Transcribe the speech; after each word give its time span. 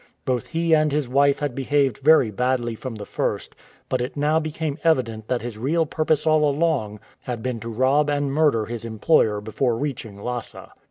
Both 0.25 0.47
he 0.47 0.73
and 0.73 0.91
his 0.91 1.07
wife 1.07 1.37
had 1.37 1.53
behaved 1.53 1.99
very 1.99 2.31
badly 2.31 2.73
from 2.73 2.95
the 2.95 3.05
iirst, 3.05 3.49
but 3.87 4.01
it 4.01 4.17
now 4.17 4.39
became 4.39 4.79
evident 4.83 5.27
that 5.27 5.43
his 5.43 5.59
real 5.59 5.85
purpose 5.85 6.25
all 6.25 6.49
along 6.49 6.99
had 7.19 7.43
been 7.43 7.59
to 7.59 7.69
rob 7.69 8.09
and 8.09 8.31
murder 8.33 8.65
his 8.65 8.83
employer 8.83 9.39
before 9.41 9.77
reaching 9.77 10.19
Lhasa. 10.19 10.71